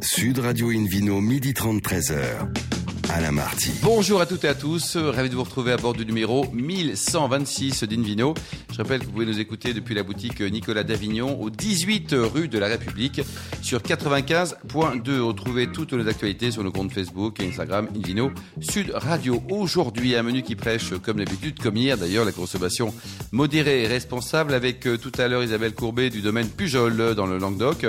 [0.00, 2.67] Sud Radio Invino, midi 30, 13h.
[3.82, 7.84] Bonjour à toutes et à tous, ravi de vous retrouver à bord du numéro 1126
[7.84, 8.34] d'Invino.
[8.70, 12.48] Je rappelle que vous pouvez nous écouter depuis la boutique Nicolas d'Avignon au 18 rue
[12.48, 13.22] de la République
[13.62, 15.20] sur 95.2.
[15.20, 19.42] Retrouvez toutes nos actualités sur nos comptes Facebook et Instagram Invino Sud Radio.
[19.48, 22.92] Aujourd'hui, un menu qui prêche comme d'habitude, comme hier d'ailleurs, la consommation
[23.32, 27.38] modérée et responsable avec euh, tout à l'heure Isabelle Courbet du domaine Pujol dans le
[27.38, 27.86] Languedoc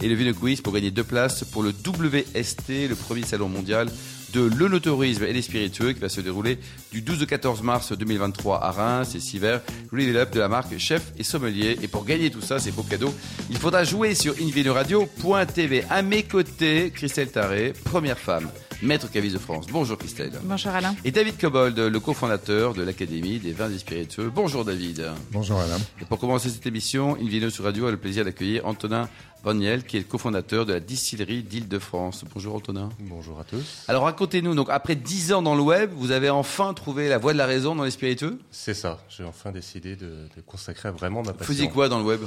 [0.00, 3.88] et le Vino Quiz pour gagner deux places pour le WST, le premier salon mondial
[4.32, 6.58] de l'onotourisme et des spiritueux qui va se dérouler
[6.90, 9.58] du 12 au 14 mars 2023 à Reims et Siver,
[9.90, 11.78] Reveal Up de la marque Chef et Sommelier.
[11.82, 13.14] Et pour gagner tout ça, ces beaux cadeaux,
[13.50, 15.84] il faudra jouer sur invinoradio.tv.
[15.90, 18.48] À mes côtés, Christelle Taré, première femme,
[18.82, 19.66] maître caviste de France.
[19.70, 20.32] Bonjour Christelle.
[20.42, 20.94] Bonjour Alain.
[21.04, 24.30] Et David Cobold, le cofondateur de l'Académie des vins et spiritueux.
[24.34, 25.10] Bonjour David.
[25.30, 25.78] Bonjour Alain.
[26.00, 29.08] Et pour commencer cette émission, Invino sur Radio a le plaisir d'accueillir Antonin
[29.44, 32.24] Vaniel, qui est le cofondateur de la distillerie d'Île-de-France.
[32.32, 32.90] Bonjour Antonin.
[33.00, 33.82] Bonjour à tous.
[33.88, 37.32] Alors racontez-nous, donc après 10 ans dans le web, vous avez enfin trouvé la voie
[37.32, 41.22] de la raison dans les spiritueux C'est ça, j'ai enfin décidé de, de, consacrer vraiment
[41.22, 41.38] ma passion.
[41.40, 42.20] Vous faisiez quoi dans le web?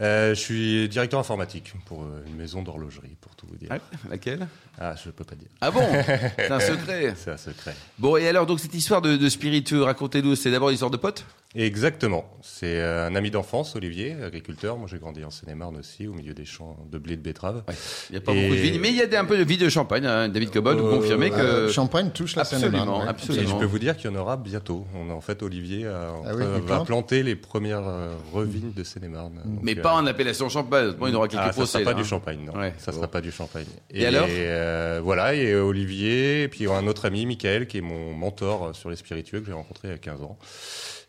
[0.00, 3.68] Euh, Je suis directeur informatique pour euh, une maison d'horlogerie, pour tout vous dire.
[3.70, 4.48] Ah, laquelle?
[4.80, 5.48] Ah, je ne peux pas dire.
[5.60, 5.86] Ah bon?
[6.38, 7.76] C'est un secret C'est un secret.
[7.98, 11.26] Bon, et alors, donc cette histoire de, de spiritueux, racontez-nous, c'est d'abord l'histoire de potes?
[11.54, 12.24] Exactement.
[12.42, 14.76] C'est euh, un ami d'enfance, Olivier, agriculteur.
[14.76, 17.62] Moi, j'ai grandi en Seine-et-Marne aussi, au milieu des champs de blé de betterave.
[17.68, 17.74] Ouais.
[18.10, 18.42] Il n'y a pas et...
[18.42, 20.04] beaucoup de vignes, mais il y a un peu de vie de champagne.
[20.04, 20.28] Hein.
[20.28, 22.88] David Cobol nous confirmait que euh, champagne touche la Seine-et-Marne.
[22.88, 23.08] Ouais.
[23.08, 23.44] Absolument.
[23.44, 24.84] Et je peux vous dire qu'il y en aura bientôt.
[24.94, 28.82] On a, en fait, Olivier a, ah oui, va planter les premières euh, revignes de
[28.82, 29.40] Seine-et-Marne.
[29.62, 30.92] Mais pas en appellation champagne.
[30.98, 31.72] Bon, il aura quelques ah, procès.
[31.72, 32.02] Ça sera pas hein.
[32.02, 32.58] du champagne, non.
[32.58, 32.98] Ouais, ça bon.
[32.98, 33.66] sera pas du champagne.
[33.90, 37.82] Et, et alors euh, Voilà, et Olivier, et puis un autre ami, Michael, qui est
[37.82, 40.36] mon mentor sur les spiritueux que j'ai rencontré il y a 15 ans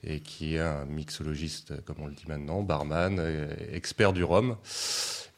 [0.05, 3.19] et qui est un mixologiste, comme on le dit maintenant, barman,
[3.71, 4.55] expert du rhum.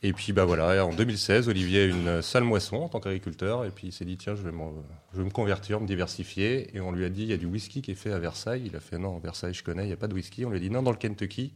[0.03, 3.71] Et puis bah voilà, en 2016, Olivier a une salle moisson en tant qu'agriculteur, et
[3.71, 6.75] puis il s'est dit tiens, je vais, me convertir, me diversifier.
[6.75, 8.63] Et on lui a dit il y a du whisky qui est fait à Versailles.
[8.65, 10.45] Il a fait non, Versailles je connais, il n'y a pas de whisky.
[10.45, 11.53] On lui a dit non, dans le Kentucky.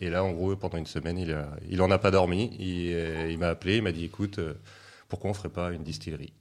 [0.00, 2.56] Et là, en gros, pendant une semaine, il, a, il a pas dormi.
[2.58, 4.40] Il, il m'a appelé, il m'a dit écoute,
[5.08, 6.32] pourquoi on ferait pas une distillerie?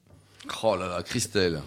[0.64, 1.62] Oh là là, Christelle.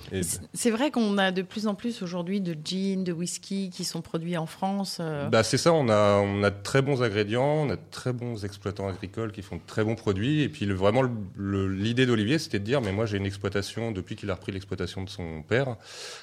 [0.55, 4.01] C'est vrai qu'on a de plus en plus aujourd'hui de gin, de whisky qui sont
[4.01, 4.97] produits en France.
[4.99, 5.29] Euh...
[5.29, 8.15] Bah c'est ça, on a, on a de très bons ingrédients, on a de très
[8.15, 10.41] bons exploitants agricoles qui font de très bons produits.
[10.41, 11.03] Et puis le, vraiment,
[11.39, 15.03] l'idée d'Olivier, c'était de dire, mais moi j'ai une exploitation, depuis qu'il a repris l'exploitation
[15.03, 15.77] de son père,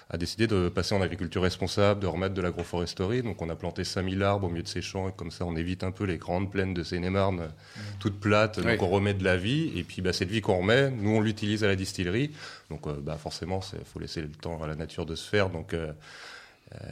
[0.10, 3.22] a décidé de passer en agriculture responsable, de remettre de l'agroforesterie.
[3.22, 5.56] Donc on a planté 5000 arbres au milieu de ses champs, et comme ça on
[5.56, 7.80] évite un peu les grandes plaines de Seine-et-Marne, mmh.
[8.00, 8.58] toutes plates.
[8.58, 8.72] Oui.
[8.72, 11.22] Donc on remet de la vie, et puis bah, cette vie qu'on remet, nous on
[11.22, 12.32] l'utilise à la distillerie.
[12.70, 15.50] Donc, euh, bah, forcément, il faut laisser le temps à la nature de se faire.
[15.50, 15.92] Donc, euh,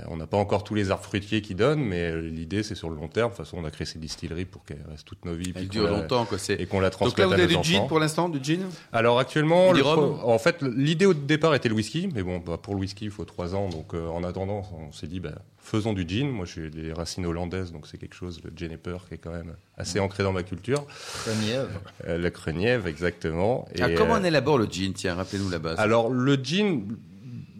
[0.07, 2.95] on n'a pas encore tous les arbres fruitiers qui donnent, mais l'idée, c'est sur le
[2.95, 3.31] long terme.
[3.31, 5.53] De toute façon, on a créé ces distilleries pour qu'elles restent toutes nos vies.
[5.55, 6.37] Elles durent longtemps, quoi.
[6.49, 8.61] Et qu'on la transmette Donc là, vous avez du gin pour l'instant, du gin?
[8.91, 12.09] Alors, actuellement, le, en fait, l'idée au départ était le whisky.
[12.13, 13.69] Mais bon, bah, pour le whisky, il faut trois ans.
[13.69, 16.29] Donc, euh, en attendant, on s'est dit, bah, faisons du gin.
[16.29, 19.53] Moi, j'ai des racines hollandaises, donc c'est quelque chose, le juniper, qui est quand même
[19.77, 20.85] assez ancré dans ma culture.
[21.23, 21.81] Crenièvre.
[22.07, 23.67] Euh, le crenièvre, exactement.
[23.75, 24.93] Et, ah, comment on élabore le gin?
[24.93, 25.79] Tiens, rappelez-nous la base.
[25.79, 26.83] Alors, le gin,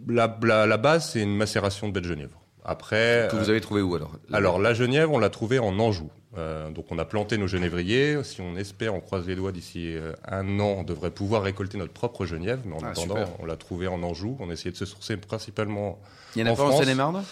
[0.08, 2.40] la, la, la base, c'est une macération de baie de Genièvre.
[2.64, 4.12] Après, que vous avez trouvé où alors?
[4.30, 6.10] Alors la Genièvre, on l'a trouvée en Anjou.
[6.36, 8.22] Euh, donc on a planté nos genévriers.
[8.24, 11.78] Si on espère, on croise les doigts d'ici euh, un an, on devrait pouvoir récolter
[11.78, 12.60] notre propre Genièvre.
[12.66, 13.40] Mais en ah, attendant, super.
[13.40, 14.36] on l'a trouvée en Anjou.
[14.38, 15.98] On a essayé de se sourcer principalement.
[16.36, 16.74] Il y en a en pas France.
[16.74, 17.24] en Seine-et-Marne?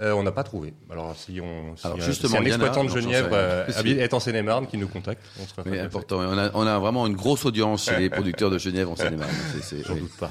[0.00, 0.72] Euh, on n'a pas trouvé.
[0.90, 3.38] Alors si on, si, Alors, un- justement, si un en a, exploitant de Genièvre rien.
[3.38, 3.66] euh,
[4.04, 6.18] est en Seine-et-Marne, qui nous contacte, on sera très important.
[6.20, 9.30] On a, on a vraiment une grosse audience chez les producteurs de Genève en Seine-et-Marne.
[9.86, 10.00] J'en oui.
[10.00, 10.30] doute pas.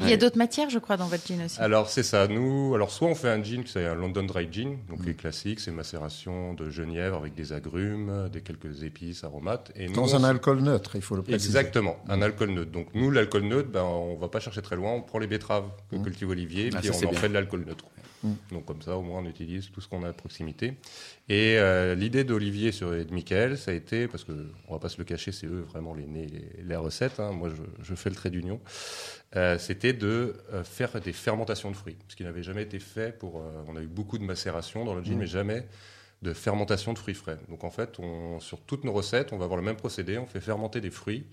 [0.00, 1.60] Il y a d'autres matières, je crois, dans votre gin aussi.
[1.60, 4.48] Alors c'est ça, nous, alors soit on fait un gin qui c'est un London Dry
[4.50, 9.72] Gin, donc les classiques, c'est macération de genièvre avec des agrumes, des quelques épices, aromates.
[9.76, 11.46] Et nous, Dans un alcool neutre, il faut le préciser.
[11.48, 12.70] Exactement, un alcool neutre.
[12.70, 15.64] Donc nous, l'alcool neutre, ben, on va pas chercher très loin, on prend les betteraves
[15.90, 16.02] que Mmh.
[16.04, 17.18] cultive Olivier, Ah, puis on en bien.
[17.18, 17.84] fait de l'alcool neutre.
[18.22, 18.30] Mmh.
[18.52, 20.74] Donc comme ça, au moins, on utilise tout ce qu'on a à proximité.
[21.28, 24.32] Et euh, l'idée d'Olivier sur- et de Michael, ça a été, parce que
[24.68, 27.18] on va pas se le cacher, c'est eux vraiment les nés, les, les recettes.
[27.20, 27.32] hein.
[27.32, 28.60] Moi, je, je fais le trait d'union.
[29.36, 33.18] Euh, C'était de euh, faire des fermentations de fruits, ce qui n'avait jamais été fait.
[33.18, 35.18] Pour, on a eu beaucoup de macération dans le gin, Mmh.
[35.18, 35.66] mais jamais
[36.22, 37.38] de fermentation de fruits frais.
[37.48, 40.18] Donc en fait, on, sur toutes nos recettes, on va avoir le même procédé.
[40.18, 41.24] On fait fermenter des fruits,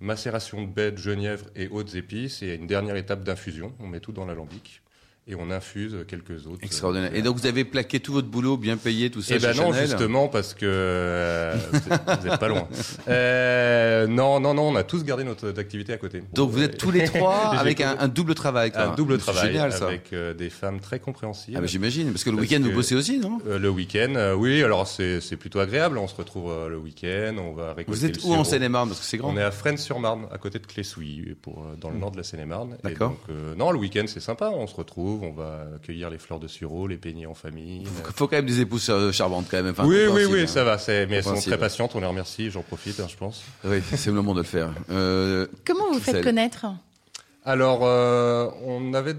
[0.00, 3.74] macération de baies, de genièvre et autres épices, et une dernière étape d'infusion.
[3.80, 4.80] On met tout dans l'alambic.
[5.28, 6.62] Et on infuse quelques autres.
[6.62, 7.14] Extraordinaire.
[7.14, 9.60] Et donc vous avez plaqué tout votre boulot, bien payé, tout ça Eh ben chez
[9.60, 12.68] non, Chanel justement, parce que euh, vous n'êtes pas loin.
[13.08, 16.22] Euh, non, non, non, on a tous gardé notre activité à côté.
[16.34, 18.70] Donc vous êtes tous les trois avec un, double travail.
[18.70, 18.92] quoi.
[18.92, 19.86] un double travail génial ça.
[19.86, 21.54] avec euh, des femmes très compréhensives.
[21.56, 23.38] Ah bah, j'imagine, parce que le week-end vous bossez aussi, non?
[23.46, 25.98] Euh, le week-end, euh, oui, alors c'est c'est plutôt agréable.
[25.98, 28.44] On se retrouve euh, le week-end, on va récolter Vous êtes le où en.
[28.44, 28.88] Seine-et-Marne?
[28.88, 29.32] Parce que c'est grand.
[29.32, 32.22] On est à Fresnes-sur-Marne, à côté de Clessouilly, pour, euh, dans le nord de la
[32.22, 32.76] Seine-et-Marne.
[32.84, 33.10] Et D'accord.
[33.10, 34.50] donc, euh, non, le week-end, c'est sympa.
[34.52, 37.82] On se retrouve, on va cueillir les fleurs de sureau, les peigner en famille.
[37.82, 39.72] Il faut quand même des épouses euh, charmantes quand même.
[39.72, 40.46] Enfin, oui, oui, oui, hein.
[40.46, 40.78] ça va.
[40.78, 41.92] c'est- Mais elles sont très patientes.
[41.94, 42.50] On les remercie.
[42.50, 43.42] J'en profite, hein, je pense.
[43.64, 44.70] Oui, c'est le moment de le faire.
[44.90, 46.22] Euh, Comment vous faites?
[46.24, 46.66] connaître?
[47.44, 49.14] Alors, euh, on avait,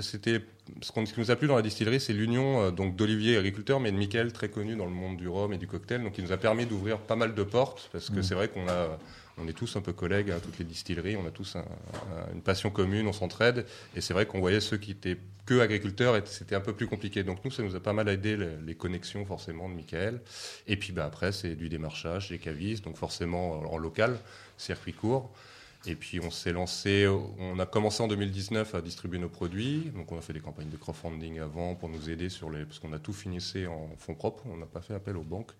[0.00, 0.40] c'était
[0.80, 3.36] ce qu'on- ce qui nous a plu dans la distillerie, c'est l'union euh, donc d'Olivier
[3.36, 6.16] agriculteur, mais de Michael très connu dans le monde du rhum et du cocktail, donc
[6.18, 8.98] il nous a permis d'ouvrir pas mal de portes parce que c'est vrai qu'on a
[9.38, 12.34] on est tous un peu collègues à toutes les distilleries, on a tous un- un-
[12.34, 13.64] une passion commune, on s'entraide,
[13.96, 15.16] et c'est vrai qu'on voyait ceux qui étaient
[15.46, 17.24] que agriculteurs, et c'était un peu plus compliqué.
[17.24, 20.20] Donc nous, ça nous a pas mal aidé les, les connexions forcément de Michael.
[20.66, 24.18] Et puis bah, après, c'est du démarchage, des cavistes, donc forcément en local,
[24.58, 25.32] circuit court.
[25.84, 27.08] Et puis on s'est lancé,
[27.40, 29.90] on a commencé en 2019 à distribuer nos produits.
[29.96, 32.78] Donc on a fait des campagnes de crowdfunding avant pour nous aider sur les, parce
[32.78, 35.50] qu'on a tout finissé en fonds propres, on n'a pas fait appel aux banques.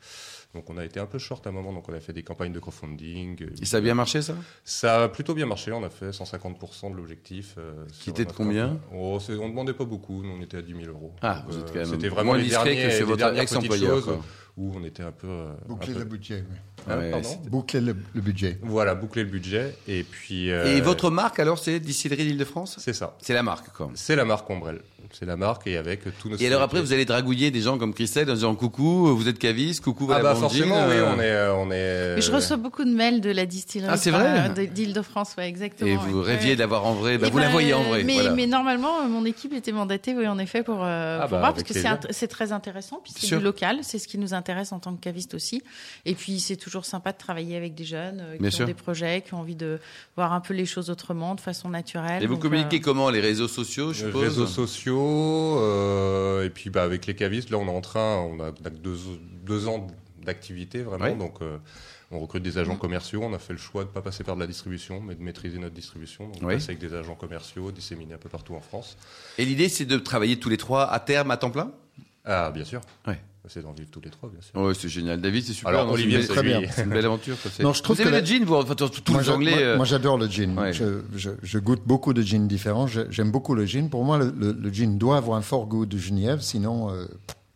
[0.55, 2.23] Donc on a été un peu short à un moment, donc on a fait des
[2.23, 3.47] campagnes de crowdfunding.
[3.61, 4.35] Et ça a bien marché ça?
[4.65, 7.57] Ça a plutôt bien marché, on a fait 150% de l'objectif.
[7.59, 8.79] euh, Qui était de combien?
[8.95, 11.13] oh, On ne demandait pas beaucoup, on était à 10 000 euros.
[11.23, 12.99] Ah, Donc, vous êtes euh, quand même C'était vraiment moins les discret derniers, que chez
[12.99, 14.19] les votre ex-employeur.
[14.57, 15.27] Où on était un peu...
[15.29, 16.93] euh, un Boucler peu- le budget, oui.
[16.95, 18.59] Ouais, c'était- Boucler le, le budget.
[18.63, 19.75] Voilà, boucler le budget.
[19.89, 20.51] Et puis...
[20.51, 22.77] euh, Et votre marque alors, c'est Distillerie d'Île-de-France?
[22.79, 23.17] C'est ça.
[23.23, 23.91] C'est la marque quoi.
[23.95, 24.81] C'est la marque Ombrelle.
[25.11, 26.37] C'est la marque et avec tous nos.
[26.37, 29.39] Et alors après, vous allez dragouiller des gens comme Christelle en disant coucou, vous êtes
[29.39, 32.15] caviste, coucou, Ah bah forcément, oui, euh, on est, euh, on est.
[32.17, 35.35] Mais Je reçois beaucoup de mails de la distillerie Ah, c'est vrai euh, de- d'Île-de-France,
[35.37, 35.91] ouais, exactement.
[35.91, 36.03] Et ouais.
[36.09, 38.05] vous rêviez d'avoir en vrai, bah, vous la ben, voyez en vrai.
[38.05, 38.31] Mais, voilà.
[38.33, 41.39] mais normalement, euh, mon équipe était mandatée, oui, en effet, pour, euh, Ah pour bah,
[41.41, 41.75] voir, parce que
[42.11, 45.01] c'est très intéressant, puis c'est du local, c'est ce qui nous intéresse en tant que
[45.01, 45.63] caviste aussi.
[46.07, 48.65] Et puis, c'est toujours sympa de travailler avec des jeunes euh, Bien qui sûr.
[48.65, 49.79] ont des projets, qui ont envie de
[50.17, 52.23] voir un peu les choses autrement, de façon naturelle.
[52.23, 56.51] Et vous communiquez euh, comment Les réseaux sociaux, je Les suppose réseaux sociaux, euh, et
[56.51, 58.97] puis bah, avec les cavistes, là on est en train, on a deux,
[59.45, 59.87] deux ans
[60.25, 61.59] d'activité vraiment, donc euh,
[62.11, 64.37] on recrute des agents commerciaux, on a fait le choix de ne pas passer par
[64.37, 66.55] de la distribution, mais de maîtriser notre distribution, donc on Oui.
[66.55, 68.97] passe avec des agents commerciaux disséminés un peu partout en France.
[69.39, 71.73] Et l'idée, c'est de travailler tous les trois à terme, à temps plein?
[72.25, 73.19] Ah bien sûr, Ouais.
[73.49, 74.61] C'est d'en vivre tous les trois bien sûr.
[74.61, 75.21] Ouais, c'est génial.
[75.21, 75.71] David, c'est super.
[75.71, 76.69] Alors non, Olivier, c'est c'est une belle- lui.
[76.73, 77.37] c'est une belle aventure.
[77.61, 79.51] Non, je trouve vous aimez que le gin, vous enfin, tous les Anglais.
[79.51, 80.57] moi- euh, moi, j'adore le gin.
[80.59, 80.73] Ouais.
[80.73, 82.87] Je, je- je goûte beaucoup de gins différents.
[82.87, 83.89] J'aime beaucoup le gin.
[83.91, 87.07] Pour moi, le, le- le gin doit avoir un fort goût de genièvre, sinon, euh,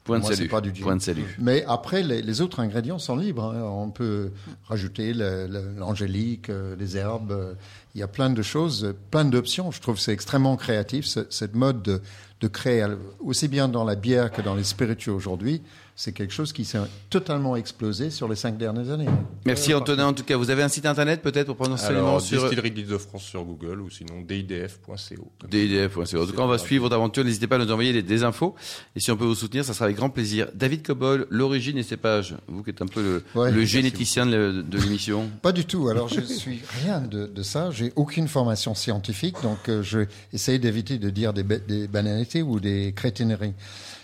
[0.04, 0.48] Point de salut.
[0.48, 0.82] pas du gin.
[0.84, 1.36] Point de salut.
[1.40, 3.44] Mais après, les, les autres ingrédients sont libres.
[3.44, 3.62] hein.
[3.62, 4.30] On peut
[4.68, 7.56] rajouter le- le- l'angélique, euh, les herbes.
[7.94, 9.70] Il y a plein de choses, plein d'options.
[9.70, 12.02] Je trouve que c'est extrêmement créatif, ce- cette mode de,
[12.40, 15.62] de créer, euh, aussi bien dans la bière que dans les spiritueux aujourd'hui.
[15.98, 16.78] C'est quelque chose qui s'est
[17.08, 19.06] totalement explosé sur les cinq dernières années.
[19.46, 20.08] Merci Antonin.
[20.08, 22.70] En tout cas, vous avez un site internet peut-être pour prendre enseignement Alors sur distillerie
[22.70, 25.32] de l'Île-de-France sur Google ou sinon didf.co.
[25.40, 25.96] comme DIDF.
[25.96, 27.24] En tout cas, on va suivre votre aventure.
[27.24, 28.54] N'hésitez pas à nous envoyer des, des infos.
[28.94, 30.48] Et si on peut vous soutenir, ça sera avec grand plaisir.
[30.54, 32.36] David Cobol, l'origine et cépage.
[32.46, 35.30] Vous qui êtes un peu le, Ouais, le merci généticien de, de l'émission.
[35.40, 35.88] Pas du tout.
[35.88, 37.70] Alors, je suis rien de, de ça.
[37.70, 40.00] J'ai aucune formation scientifique, donc euh, je
[40.34, 41.88] essaye d'éviter de dire des, des
[42.34, 43.54] ou des crétineries.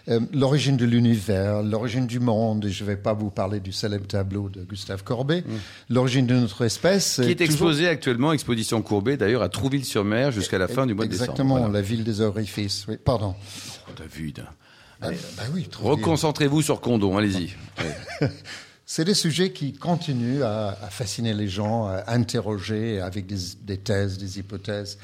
[0.08, 3.70] Euh, l'origine de l'univers, l'origine du monde, et je ne vais pas vous parler du
[3.70, 5.44] célèbre tableau de Gustave Courbet,
[5.88, 7.20] l'origine de notre espèce.
[7.22, 11.04] Qui est toujours- exposé actuellement, exposition Courbet, d'ailleurs, à Trouville-sur-Mer jusqu'à la fin du mois
[11.04, 11.30] de décembre.
[11.30, 11.72] Exactement, Voilà.
[11.72, 12.84] la ville des orifices.
[12.88, 13.36] Oui, pardon.
[13.88, 14.44] Oh, David.
[15.00, 15.68] Ah, bah oui.
[15.80, 17.50] Reconcentrez-vous sur Condon, allez-y.
[18.20, 18.28] Ouais.
[18.84, 23.78] C'est des sujets qui continuent à, à fasciner les gens, à interroger avec des, des
[23.78, 24.98] thèses, des hypothèses.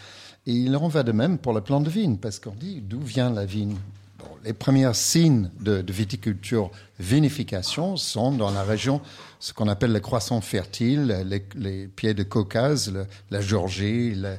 [0.48, 3.00] Et il en va de même pour le plan de vigne, parce qu'on dit d'où
[3.00, 3.76] vient la vigne
[4.18, 9.00] Bon, Les premiers signes de, de viticulture vinification sont dans la région,
[9.40, 14.36] ce qu'on appelle les croissants fertiles, les, les pieds de Caucase, le- la Géorgie, la-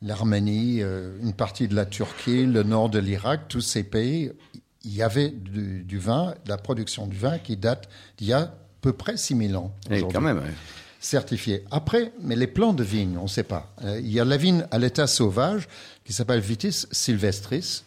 [0.00, 4.32] l'Arménie, euh, une partie de la Turquie, le nord de l'Irak, tous ces pays,
[4.84, 8.32] il y avait du, du vin, de la production du vin qui date d'il y
[8.32, 9.72] a à peu près 6000 ans.
[9.98, 10.50] Et quand même, ouais.
[11.02, 11.64] Certifié.
[11.70, 13.72] Après, mais les plants de vigne, on ne sait pas.
[13.84, 15.68] Euh, il y a la vigne à l'état sauvage
[16.04, 17.82] qui s'appelle Vitis sylvestris.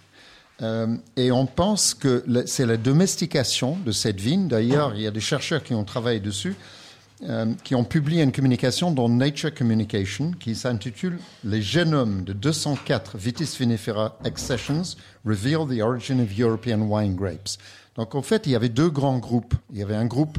[0.61, 4.47] Euh, et on pense que c'est la domestication de cette vigne.
[4.47, 6.55] D'ailleurs, il y a des chercheurs qui ont travaillé dessus,
[7.23, 13.17] euh, qui ont publié une communication dans Nature Communication qui s'intitule Les génomes de 204
[13.17, 17.57] Vitis vinifera accessions reveal the origin of European wine grapes.
[17.95, 19.55] Donc en fait, il y avait deux grands groupes.
[19.71, 20.37] Il y avait un groupe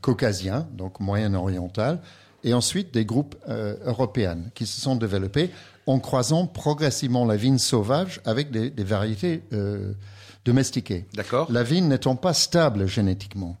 [0.00, 2.00] caucasien, donc moyen-oriental,
[2.44, 5.50] et ensuite des groupes euh, européens qui se sont développés
[5.86, 9.94] en croisant progressivement la vigne sauvage avec des, des variétés euh,
[10.44, 11.06] domestiquées.
[11.14, 11.50] D'accord.
[11.50, 13.56] La vigne n'étant pas stable génétiquement.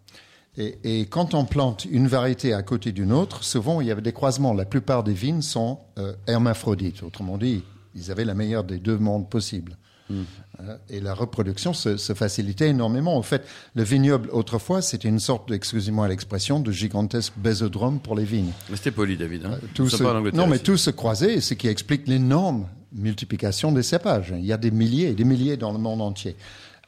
[0.56, 4.02] Et, et quand on plante une variété à côté d'une autre, souvent il y avait
[4.02, 4.54] des croisements.
[4.54, 7.02] La plupart des vignes sont euh, hermaphrodites.
[7.02, 9.76] Autrement dit, ils avaient la meilleure des deux mondes possibles.
[10.10, 10.22] Euh,
[10.90, 13.16] Et la reproduction se, se facilitait énormément.
[13.16, 18.24] En fait, le vignoble, autrefois, c'était une sorte, excusez-moi l'expression, de gigantesque bésodrome pour les
[18.24, 18.50] vignes.
[18.68, 19.44] Mais c'était poli, David.
[19.46, 19.58] Hein.
[19.74, 24.34] Tout Nous se- non, mais tout se croisait, ce qui explique l'énorme multiplication des cépages.
[24.36, 26.34] Il y a des milliers et des milliers dans le monde entier,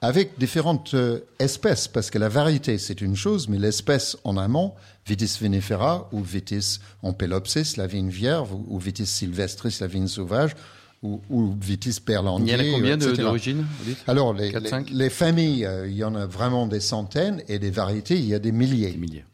[0.01, 4.73] avec différentes euh, espèces, parce que la variété, c'est une chose, mais l'espèce en amont,
[5.07, 10.57] Vitis vinifera ou Vitis ampelopsis, la vigne vierge, ou, ou Vitis sylvestris, la vigne sauvage,
[11.03, 13.65] ou, ou Vitis Il perlandier, y en a combien d'origines
[14.07, 17.43] Alors, les, Quatre, les- cinq les familles, euh, il y en a vraiment des centaines,
[17.49, 18.91] et des variétés, il y a des milliers.
[18.91, 19.25] Des milliers.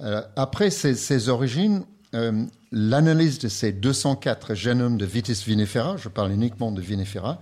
[0.00, 6.08] Euh, après ces, ces origines, euh, l'analyse de ces 204 génomes de Vitis vinifera, je
[6.08, 7.38] parle uniquement de vinifera,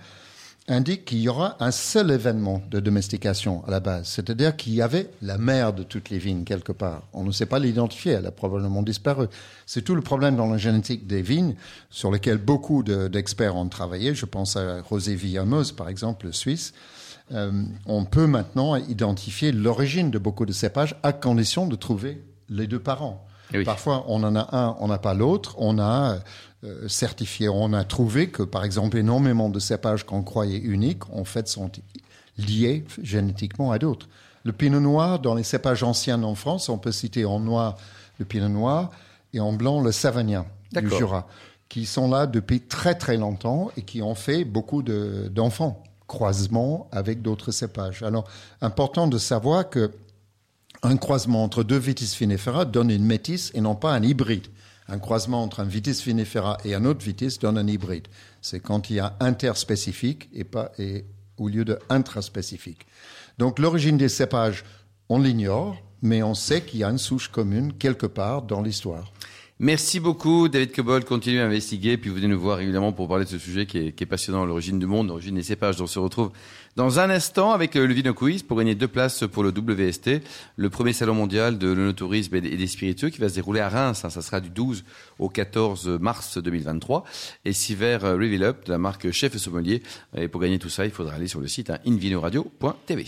[0.73, 4.83] indique qu'il y aura un seul événement de domestication à la base, c'est-à-dire qu'il y
[4.83, 7.02] avait la mère de toutes les vignes quelque part.
[7.12, 9.26] On ne sait pas l'identifier, elle a probablement disparu.
[9.67, 11.55] C'est tout le problème dans la génétique des vignes,
[11.91, 14.14] sur lequel beaucoup de- d'experts ont travaillé.
[14.14, 16.73] Je pense à José Villamos, par exemple, le Suisse.
[17.33, 17.52] Euh,
[17.87, 22.81] on peut maintenant identifier l'origine de beaucoup de cépages à condition de trouver les deux
[22.81, 23.25] parents.
[23.55, 23.64] Oui.
[23.64, 25.55] Parfois, on en a un, on n'a pas l'autre.
[25.59, 26.17] On a
[26.64, 31.25] euh, certifié, on a trouvé que, par exemple, énormément de cépages qu'on croyait uniques, en
[31.25, 31.71] fait, sont
[32.38, 34.09] liés génétiquement à d'autres.
[34.45, 37.76] Le pinot noir, dans les cépages anciens en France, on peut citer en noir
[38.19, 38.90] le pinot noir
[39.33, 40.47] et en blanc le savagnin
[40.83, 40.88] du.
[40.99, 41.26] Jura,
[41.69, 46.88] qui sont là depuis très très longtemps et qui ont fait beaucoup de- d'enfants, croisements
[46.92, 48.02] avec d'autres cépages.
[48.02, 48.25] Alors,
[48.61, 49.90] important de savoir que
[50.83, 54.47] un croisement entre deux Vitis vinifera donne une métisse et non pas un hybride.
[54.93, 58.09] Un croisement entre un Vitis vinifera et un autre Vitis donne un hybride.
[58.43, 61.07] C'est quand il y a interspécifique et pas et,
[61.39, 62.87] au lieu de intraspécifique.
[63.39, 64.65] Donc l'origine des cépages,
[65.09, 69.11] on l'ignore, mais on sait qu'il y a une souche commune quelque part dans l'histoire.
[69.59, 71.05] Merci beaucoup, David Cobol.
[71.05, 74.07] Continuez à investiguer, puis venez nous voir évidemment pour parler de ce sujet qui est,
[74.07, 75.81] passionnant, l'origine du monde, l'origine des cépages.
[75.81, 76.33] On se retrouve
[76.75, 80.23] dans un instant avec euh, le Vino Quiz pour gagner deux places pour le WST,
[80.57, 83.61] le premier salon mondial de l'onotourisme et des et des spiritueux qui va se dérouler
[83.61, 84.05] à Reims.
[84.05, 84.11] hein.
[84.11, 84.85] Ça sera du 12
[85.19, 87.05] au 14 mars 2023.
[87.45, 89.83] Et Siver euh, Reveal Up de la marque Chef et Sommelier.
[90.17, 93.07] Et pour gagner tout ça, il faudra aller sur le site hein, invinoradio.tv.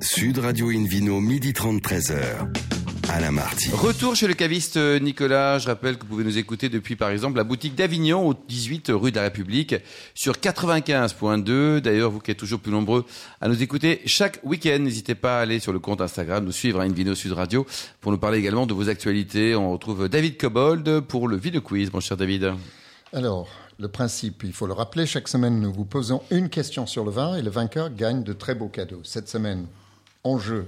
[0.00, 2.87] Sud Radio Invino, midi 30, 13h.
[3.08, 3.70] Alain Marty.
[3.72, 5.58] Retour chez le caviste euh, Nicolas.
[5.58, 8.90] Je rappelle que vous pouvez nous écouter depuis, par exemple, la boutique d'Avignon, au 18
[8.94, 9.74] rue de la République,
[10.14, 11.80] sur 95.2.
[11.80, 13.06] D'ailleurs, vous qui êtes toujours plus nombreux
[13.40, 16.80] à nous écouter chaque week-end, n'hésitez pas à aller sur le compte Instagram, nous suivre
[16.80, 17.66] à Invino Sud Radio,
[18.00, 19.54] pour nous parler également de vos actualités.
[19.54, 22.52] On retrouve David Cobold pour le Video Quiz, mon cher David.
[23.14, 23.48] Alors,
[23.78, 27.10] le principe, il faut le rappeler, chaque semaine, nous vous posons une question sur le
[27.10, 29.00] vin et le vainqueur gagne de très beaux cadeaux.
[29.04, 29.66] Cette semaine,
[30.24, 30.66] en jeu,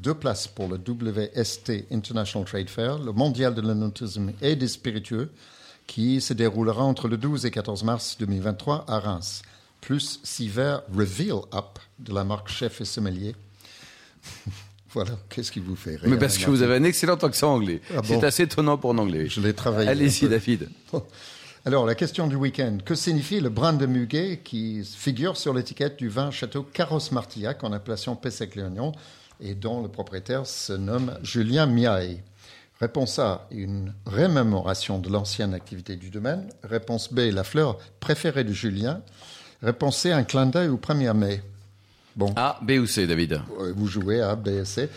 [0.00, 5.30] deux places pour le WST International Trade Fair, le mondial de l'anautisme et des spiritueux,
[5.86, 9.42] qui se déroulera entre le 12 et 14 mars 2023 à Reims,
[9.80, 13.34] plus six verres Reveal Up de la marque Chef et Sommelier.
[14.92, 17.80] voilà, qu'est-ce qui vous fait rire Mais parce que vous avez un excellent accent anglais.
[17.90, 19.28] Ah bon C'est assez étonnant pour un anglais.
[19.28, 19.88] Je l'ai travaillé.
[19.88, 20.28] Allez-y.
[20.28, 20.68] David.
[21.64, 22.78] Alors, la question du week-end.
[22.84, 27.62] Que signifie le brin de muguet qui figure sur l'étiquette du vin Château Carros Martillac
[27.62, 28.92] en appellation Pessac-Léognan
[29.42, 32.22] et dont le propriétaire se nomme Julien Miaille
[32.82, 36.48] Réponse A, une rémémoration de l'ancienne activité du domaine.
[36.64, 39.02] Réponse B, la fleur préférée de Julien.
[39.62, 41.42] Réponse C, un clin d'œil au 1er mai.
[42.16, 43.40] Bon, A, B ou C, David?
[43.60, 44.88] Euh, vous jouez à B et C.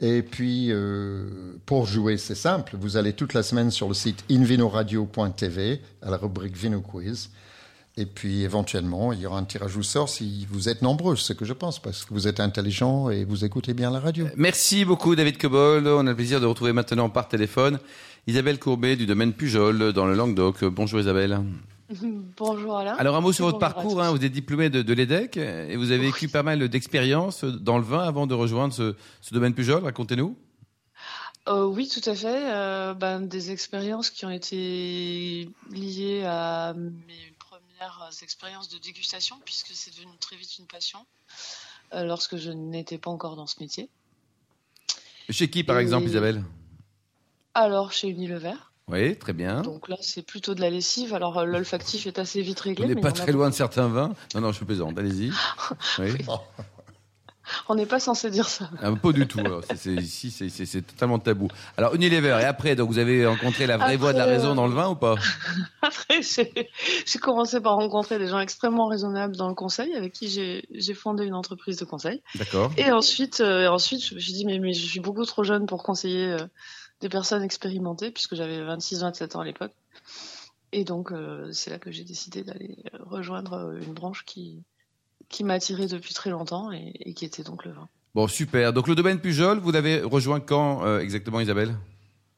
[0.00, 2.74] Et puis, euh, pour jouer, c'est simple.
[2.80, 7.28] Vous allez toute la semaine sur le site invinoradio.tv à la rubrique Vino Quiz.
[7.98, 11.32] Et puis, éventuellement, il y aura un tirage au sort si vous êtes nombreux, ce
[11.32, 14.26] que je pense, parce que vous êtes intelligent et vous écoutez bien la radio.
[14.36, 15.86] Merci beaucoup David Cobol.
[15.88, 17.78] On a le plaisir de retrouver maintenant par téléphone
[18.26, 20.62] Isabelle Courbet du domaine Pujol dans le Languedoc.
[20.64, 21.40] Bonjour Isabelle.
[22.36, 22.96] Bonjour Alain.
[22.98, 24.02] Alors un mot sur votre parcours.
[24.02, 24.10] hein.
[24.10, 27.84] vous êtes diplômé de, de l'EDEC et vous avez vécu pas mal d'expériences dans le
[27.84, 29.82] vin avant de rejoindre ce, ce domaine Pujol.
[29.84, 30.36] Racontez-nous.
[31.48, 32.50] Euh, oui, tout à fait.
[32.52, 37.35] Euh, ben, des expériences qui ont été liées à mes
[37.76, 41.00] premières expériences de dégustation, puisque c'est devenu très vite une passion
[41.94, 43.88] euh, lorsque je n'étais pas encore dans ce métier.
[45.30, 46.42] Chez qui par Et- exemple Isabelle?
[47.54, 48.54] Alors, chez Unilever.
[48.88, 49.62] Oui, très bien.
[49.62, 51.12] Donc là, c'est plutôt de la lessive.
[51.14, 52.86] Alors, euh, l'olfactif est assez vite réglé.
[52.86, 54.12] n'êtes mais pas très loin de certains vins.
[54.34, 54.98] Non, non, je plaisante.
[54.98, 55.32] Allez-y.
[55.98, 56.12] Oui.
[57.68, 58.68] On n'est pas censé dire ça.
[58.82, 59.38] Ah, pas du tout.
[59.76, 61.48] C'est- ici, c'est- totalement tabou.
[61.76, 64.50] Alors, Unilever, et après, donc vous avez rencontré la vraie Après, voix de la raison
[64.50, 65.14] euh, dans le vin ou pas?
[67.06, 71.24] j'ai commencé par rencontrer des gens extrêmement raisonnables dans le conseil, avec qui j'ai fondé
[71.24, 72.22] une entreprise de conseil.
[72.34, 72.72] D'accord.
[72.76, 75.66] Et ensuite, euh, ensuite, je me suis dit, mais, mais je suis beaucoup trop jeune
[75.66, 76.46] pour conseiller euh,
[77.00, 79.72] des personnes expérimentées, puisque j'avais 26-27 ans à l'époque.
[80.72, 84.62] Et donc, euh, c'est là que j'ai décidé d'aller rejoindre une branche qui,
[85.28, 87.88] qui m'attirait depuis très longtemps et, et qui était donc le vin.
[88.14, 88.72] Bon, super.
[88.72, 91.76] Donc, le domaine Pujol, vous l'avez rejoint quand exactement, Isabelle?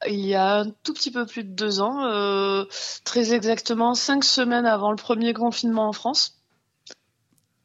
[0.07, 2.65] Il y a un tout petit peu plus de deux ans, euh,
[3.05, 6.35] très exactement cinq semaines avant le premier confinement en France.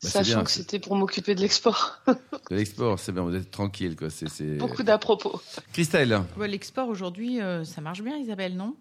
[0.03, 1.99] Bah, bien, Sachant que c'était pour m'occuper de l'export.
[2.49, 4.09] De l'export, c'est bien, vous êtes tranquille, quoi.
[4.09, 4.57] C'est, c'est...
[4.57, 5.39] Beaucoup d'à propos.
[5.71, 8.75] Christelle, Ouais, L'export aujourd'hui, euh, ça marche bien, Isabelle, non?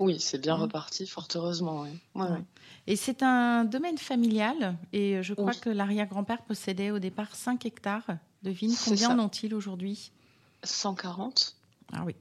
[0.00, 1.82] Oui, c'est bien reparti, fort heureusement.
[1.82, 1.90] Oui.
[2.14, 2.42] Ouais, ouais.
[2.86, 4.76] Et c'est un domaine familial.
[4.94, 5.60] Et je crois Oui.
[5.60, 8.06] que l'arrière-grand-père possédait au départ 5 hectares
[8.42, 8.74] de vignes.
[8.84, 10.12] Combien en ont-ils aujourd'hui?
[10.62, 11.56] 140.
[11.92, 12.14] Ah oui.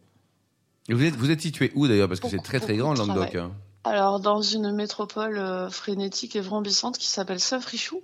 [0.89, 2.07] Et vous êtes, vous êtes situé où d'ailleurs?
[2.09, 3.35] Parce que c'est très très grand Languedoc.
[3.35, 3.51] hein.
[3.85, 8.01] Alors, dans une métropole euh, frénétique et vrambissante qui s'appelle Saint-Frichou.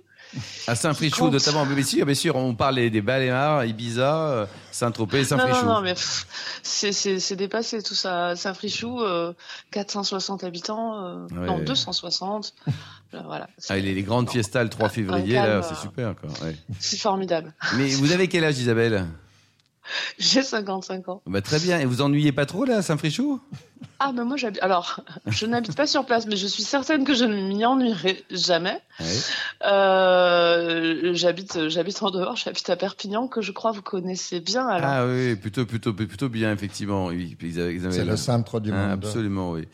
[0.68, 1.32] À Saint-Frichou compte.
[1.32, 1.64] notamment.
[1.66, 5.64] Mais bien sûr, bien sûr, on parle des Baléares, Ibiza, euh, Saint-Tropez, Non, Saint-Frichou.
[5.64, 6.26] non, non, mais pff,
[6.62, 8.36] c'est- dépassé tout ça.
[8.36, 9.32] Saint-Frichou, euh,
[9.70, 11.46] 460 habitants, euh, Ouais.
[11.46, 12.52] non, 260.
[13.14, 13.48] Euh, voilà.
[13.70, 16.14] Ah, les, les grandes non, fiestas le 3 Un- un février, là, c'est euh, super.
[16.42, 16.54] Ouais.
[16.78, 17.54] c'est formidable.
[17.76, 19.06] Mais vous avez quel âge, Isabelle?
[20.18, 21.22] J'ai 55 ans.
[21.26, 21.78] bah, Très bien.
[21.80, 23.40] Et vous ennuyez pas trop là, à Saint-Frichou
[23.98, 24.62] Ah, mais moi, j'habite.
[24.62, 28.24] Alors, je n'habite pas sur place, mais je suis certaine que je ne m'y ennuierai
[28.30, 28.80] jamais.
[29.00, 29.06] Ouais.
[29.90, 34.66] Euh, j'habite, j'habite en dehors, j'habite à Perpignan, que je crois vous connaissez bien.
[34.66, 37.10] Alors, Ah oui, plutôt, plutôt, plutôt bien, effectivement.
[37.10, 38.90] C'est le centre du Ah, monde.
[39.04, 39.66] absolument, oui.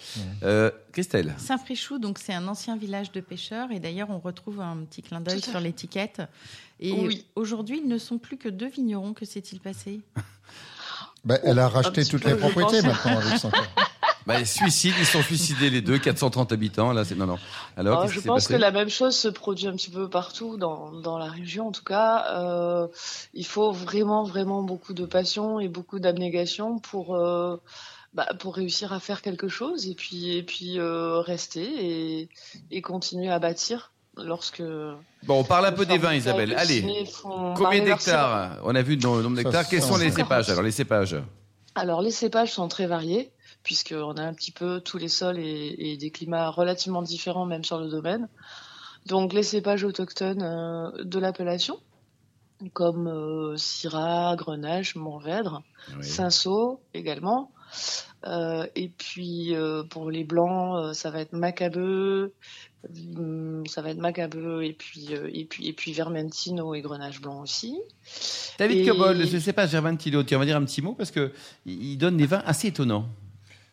[0.43, 1.35] Euh, Christelle?
[1.39, 3.69] Saint-Frichou, donc c'est un ancien village de pêcheurs.
[3.71, 6.23] Et d'ailleurs, on retrouve un petit clin d'œil sur l'étiquette.
[6.81, 7.27] Et Oui.
[7.37, 9.15] aujourd'hui, ils ne sont plus que deux vignerons.
[9.15, 10.01] Que s'est-il passé?
[11.25, 13.51] Ben, elle a racheté petit toutes peu, les propriétés maintenant avec son
[14.27, 16.93] bah, Suicide, ils sont suicidés les deux, 430 habitants.
[16.93, 17.39] Là, c'est non, non.
[17.77, 18.55] Alors, Oh, je pense passé?
[18.55, 21.73] que la même chose se produit un petit peu partout dans, dans la région, en
[21.73, 22.27] tout cas.
[22.39, 22.87] Euh,
[23.35, 27.57] il faut vraiment, vraiment beaucoup de passion et beaucoup d'abnégation pour, euh,
[28.15, 31.65] bah, pour réussir à faire quelque chose et puis, et puis euh, rester
[32.21, 32.29] et,
[32.71, 34.63] et continuer à bâtir lorsque.
[34.63, 36.55] Bon, on parle un peu des vins, Isabelle.
[36.57, 39.69] Allez, combien d'hectares On a vu le nombre d'hectares.
[39.69, 40.15] Quels sont les 140.
[40.17, 41.17] cépages Alors, les cépages?
[41.75, 43.33] Alors, les cépages sont très variés,
[43.63, 47.65] puisqu'on a un petit peu tous les sols et, et des climats relativement différents, même
[47.65, 48.29] sur le domaine.
[49.07, 51.79] Donc, les cépages autochtones euh, de l'appellation,
[52.73, 55.63] comme euh, Syrah, Grenache, Mourvèdre,
[55.97, 56.05] Oui.
[56.05, 57.53] Cinsault également.
[58.27, 62.33] Euh, et puis, euh, pour les blancs, euh, ça va être Macabeu,
[63.69, 67.43] ça va être Macabeu, et puis, euh, et puis, et puis Vermentino et Grenache blanc
[67.43, 67.79] aussi.
[68.59, 71.33] David Et- Cobol, ce cépage Gervantino, tu vas dire un petit mot parce que
[71.65, 73.09] il donne des vins assez étonnants.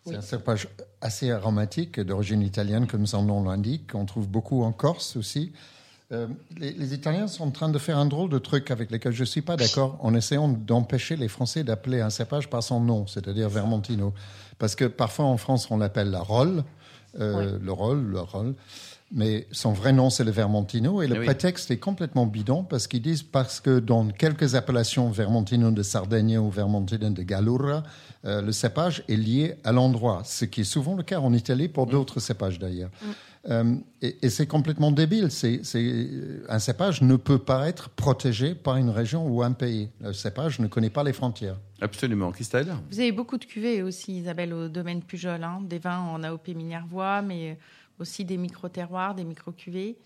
[0.06, 0.68] C'est un cépage
[1.00, 3.92] assez aromatique d'origine italienne, comme son nom l'indique.
[3.96, 5.54] On trouve beaucoup en Corse aussi.
[6.12, 9.14] Euh, les, les Italiens sont en train de faire un drôle de truc avec lequel
[9.14, 12.82] je ne suis pas d'accord en essayant d'empêcher les Français d'appeler un cépage par son
[12.82, 14.14] nom, c'est-à-dire Vermentino.
[14.60, 16.66] Parce que parfois en France, on l'appelle la Rolle,
[17.20, 18.56] euh, le Rolle, le Rolle.
[19.16, 21.02] Mais son vrai nom, c'est le Vermentino.
[21.04, 21.26] Et le oui.
[21.26, 26.40] prétexte est complètement bidon parce qu'ils disent parce que dans quelques appellations, Vermentino de Sardaigne
[26.40, 27.84] ou Vermentino de Gallura,
[28.26, 31.68] euh, le cépage est lié à l'endroit, ce qui est souvent le cas en Italie
[31.68, 32.90] pour d'autres cépages d'ailleurs.
[33.50, 35.30] Euh, et et c'est complètement débile.
[35.30, 36.08] C'est, c'est-
[36.50, 39.90] un cépage ne peut pas être protégé par une région ou un pays.
[40.02, 41.60] Le cépage ne connaît pas les frontières.
[41.82, 42.32] Absolument.
[42.32, 42.74] Christelle?
[42.90, 45.44] Vous avez beaucoup de cuvées aussi, Isabelle, au domaine Pujol.
[45.44, 45.60] hein.
[45.70, 47.58] Des vins en AOP Minervois, mais
[48.00, 49.98] aussi des micro-terroirs, des micro-cuvées.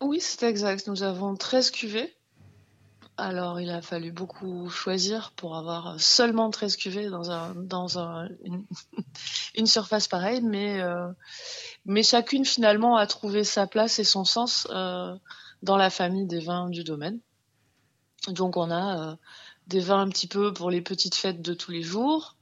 [0.00, 0.86] Oui, c'est exact.
[0.88, 2.14] Nous avons 13 cuvées.
[3.16, 8.28] Alors, il a fallu beaucoup choisir pour avoir seulement 13 cuvées dans, un, dans un,
[9.54, 11.08] une, surface pareille, mais, euh,
[11.84, 15.14] mais chacune finalement a trouvé sa place et son sens euh,
[15.62, 17.20] dans la famille des vins du domaine.
[18.28, 19.16] Donc, on a euh,
[19.68, 22.36] des vins un petit peu pour les petites fêtes de tous les jours,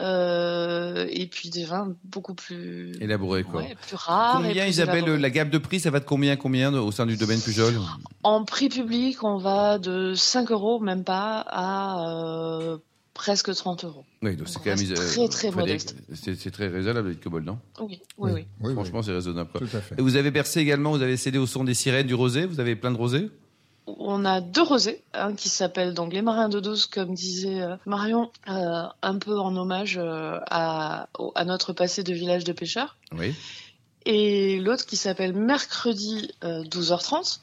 [0.00, 3.62] euh, et puis des vins beaucoup plus, Élaboré, quoi.
[3.62, 4.36] ouais, plus rares.
[4.36, 5.18] combien, plus Isabelle, élaborés.
[5.18, 7.74] la gamme de prix, ça va de combien, combien au sein du domaine Pujol
[8.22, 12.76] En prix public, on va de 5 euros, même pas, à euh,
[13.14, 14.04] presque 30 euros.
[14.22, 14.90] Oui, donc c'est quand même.
[14.90, 15.96] euh, très, très modeste.
[16.12, 17.58] C'est très raisonnable, David Cobol, non?
[17.80, 18.44] Oui, oui, oui.
[18.60, 19.50] oui, Franchement, c'est raisonnable.
[19.50, 19.60] Quoi.
[19.60, 19.94] tout à fait.
[19.98, 22.60] Et vous avez bercé également, vous avez cédé au son des sirènes du rosé, vous
[22.60, 23.30] avez plein de rosés?
[23.86, 27.76] On a deux rosés, un qui s'appelle donc les marins de douce, comme disait euh,
[27.86, 31.06] Marion, euh, un peu en hommage euh, à,
[31.44, 32.96] notre passé de village de pêcheurs.
[33.12, 33.32] Oui.
[34.04, 37.38] Et l'autre qui s'appelle mercredi euh, 12h30,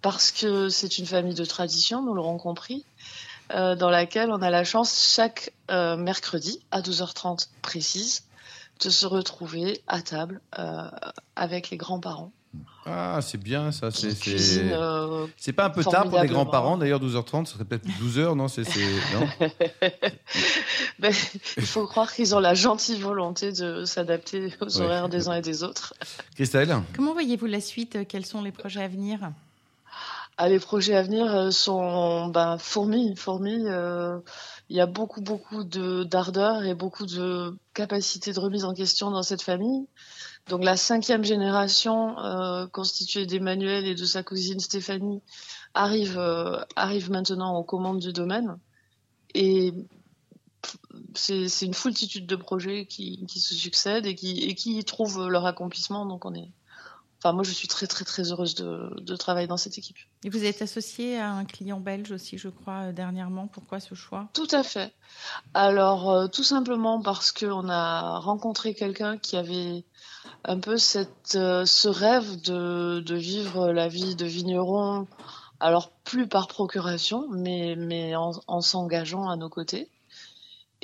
[0.00, 2.84] parce que c'est une famille de tradition, nous l'aurons compris,
[3.50, 8.22] dans laquelle on a la chance chaque mercredi à 12h30 précise
[8.82, 10.40] de se retrouver à table
[11.36, 12.32] avec les grands-parents.
[12.84, 13.90] Ah, c'est bien ça.
[13.90, 14.12] C'est
[14.72, 18.34] euh, c'est pas un peu tard pour les grands-parents d'ailleurs 12h30, ce serait peut-être 12h,
[18.36, 18.80] non C'est c'est-
[19.14, 19.26] non
[20.98, 21.12] ben,
[21.56, 24.84] il faut croire qu'ils ont la gentille volonté de s'adapter aux Ouais.
[24.84, 25.94] horaires des uns et des autres.
[26.34, 27.98] Christelle Comment voyez-vous la suite?
[28.08, 29.30] Quels sont les projets à venir?
[30.44, 33.62] Ah, les projets à venir euh, sont ben, fourmis, fourmis.
[33.68, 34.18] euh,
[34.68, 39.12] il y a beaucoup, beaucoup de d'ardeur et beaucoup de capacité de remise en question
[39.12, 39.86] dans cette famille.
[40.48, 45.22] Donc la cinquième génération, euh, constituée d'Emmanuel et de sa cousine Stéphanie,
[45.74, 46.18] arrive,
[46.74, 48.58] arrive maintenant aux commandes du domaine.
[49.34, 49.72] Et
[51.14, 55.46] c'est une foultitude de projets qui, qui se succèdent et qui, et qui trouvent leur
[55.46, 56.04] accomplissement.
[56.04, 56.50] Donc on est,
[57.22, 59.96] enfin moi je suis très très très heureuse de, de travailler dans cette équipe.
[60.24, 63.46] Et vous êtes associé à un client belge aussi, je crois, euh, dernièrement.
[63.46, 64.28] Pourquoi ce choix?
[64.34, 64.92] Tout à fait.
[65.54, 69.84] Alors, euh, tout simplement parce qu'on a rencontré quelqu'un qui avait
[70.44, 75.06] un peu cette, euh, ce rêve de, de vivre la vie de vigneron,
[75.60, 79.88] alors plus par procuration, mais, mais en, en s'engageant à nos côtés.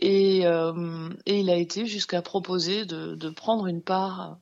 [0.00, 4.38] Et, euh, et il a été jusqu'à proposer de, de prendre une part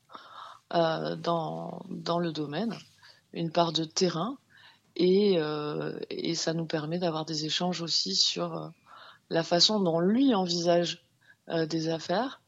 [0.71, 2.75] dans, dans le domaine,
[3.33, 4.39] une part de terrain.
[4.97, 8.69] Et, euh, et ça nous permet d'avoir des échanges aussi sur euh,
[9.29, 11.05] la façon dont lui envisage
[11.51, 12.41] euh, des affaires,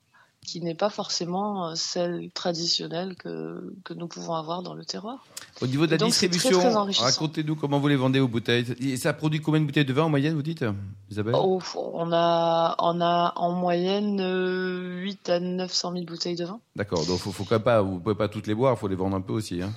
[0.45, 5.27] qui n'est pas forcément euh, celle traditionnelle que, que nous pouvons avoir dans le terroir.
[5.61, 8.29] Au niveau de la Donc, c'est très, distribution, très racontez-nous comment vous les vendez aux
[8.29, 8.65] bouteilles.
[8.81, 10.65] Et ça produit combien de bouteilles de vin en moyenne, vous dites,
[11.11, 11.35] Isabelle?
[11.37, 16.61] Oh, on, a, on a en moyenne euh, 8 à 900 000 bouteilles de vin.
[16.77, 18.97] D'accord, donc faut, faut quand même pas, vous pouvez pas toutes les boire, faut les
[18.97, 19.61] vendre un peu aussi.
[19.63, 19.73] Hein.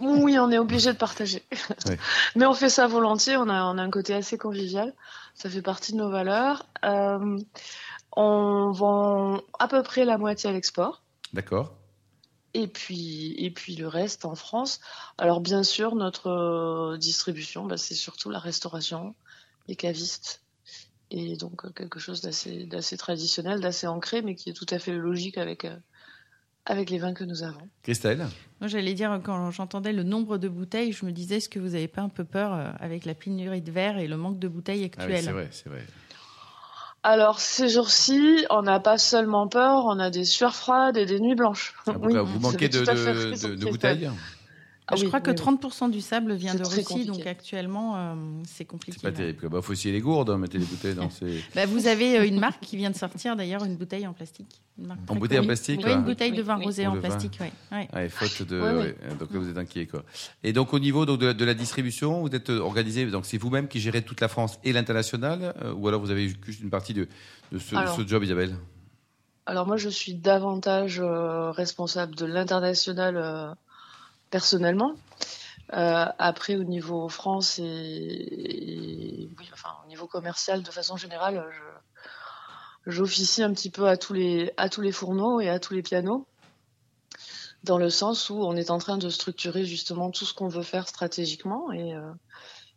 [0.00, 1.44] Oui, on est obligé de partager.
[2.36, 4.92] Mais on fait ça volontiers, on a, on a un côté assez convivial,
[5.34, 6.66] ça fait partie de nos valeurs.
[6.84, 7.38] Euh,
[8.16, 11.02] on vend à peu près la moitié à l'export.
[11.32, 11.74] D'accord.
[12.54, 14.80] Et puis, et puis le reste en France.
[15.18, 19.14] Alors bien sûr, notre euh, distribution, bah, c'est surtout la restauration,
[19.68, 20.42] les cavistes.
[21.10, 24.78] Et donc euh, quelque chose d'assez, d'assez traditionnel, d'assez ancré, mais qui est tout à
[24.78, 25.76] fait logique avec, euh,
[26.64, 27.68] avec les vins que nous avons.
[27.82, 28.26] Christelle?
[28.60, 31.70] Moi, j'allais dire, quand j'entendais le nombre de bouteilles, je me disais, est-ce que vous
[31.70, 34.90] n'avez pas un peu peur avec la pénurie de verre et le manque de bouteilles
[34.96, 35.24] Ah oui, actuelles?
[35.24, 35.86] c'est vrai, c'est vrai.
[37.08, 41.20] Alors ces jours-ci, on n'a pas seulement peur, on a des sueurs froides et des
[41.20, 41.72] nuits blanches.
[41.86, 44.10] Ah, pourquoi vous manquez de, bouteilles
[44.88, 45.56] Ah je oui, crois que oui, oui.
[45.56, 47.10] 30% du sable vient de Russie, compliqué.
[47.10, 48.14] donc actuellement, euh,
[48.46, 48.96] c'est compliqué.
[49.02, 49.40] C'est pas terrible.
[49.40, 49.48] quoi.
[49.48, 51.42] Bah, faut essayer les gourdes, hein, mettez les bouteilles dans ces...
[51.56, 54.60] Bah, vous avez euh, une marque qui vient de sortir, d'ailleurs, une bouteille en plastique.
[54.78, 56.64] Une marque En bouteille en plastique Oui, une bouteille de Oui, vin oui.
[56.66, 57.50] rosé en plastique, ouais.
[57.72, 57.88] ouais.
[57.92, 58.60] Ouais, faute de.
[58.60, 58.76] Ouais, ouais.
[58.78, 60.04] ouais, Donc là, vous êtes inquiet, quoi.
[60.44, 63.06] Et donc, au niveau donc, de, de la distribution, vous êtes euh, organisé.
[63.06, 66.28] Donc, c'est vous-même qui gérez toute la France et l'international, euh, ou alors vous avez
[66.28, 67.08] juste une partie de,
[67.50, 67.96] de, ce, de Alors.
[67.96, 68.54] ce job, Isabelle?
[69.46, 73.48] Alors moi, je suis davantage euh, responsable de l'international euh,
[74.30, 74.92] personnellement.
[75.72, 81.44] Euh, après, au niveau France et, et- oui, enfin, au niveau commercial, de façon générale,
[82.86, 85.82] j'officie un petit peu à tous les à tous les fourneaux et à tous les
[85.82, 86.26] pianos,
[87.64, 90.62] dans le sens où on est en train de structurer justement tout ce qu'on veut
[90.62, 92.12] faire stratégiquement et euh,